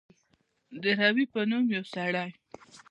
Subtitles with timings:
[0.81, 2.29] د روي په نوم یو سړی.